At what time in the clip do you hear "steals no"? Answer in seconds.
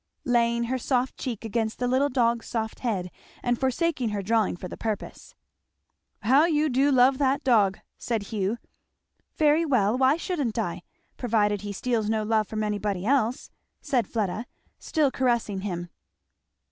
11.71-12.23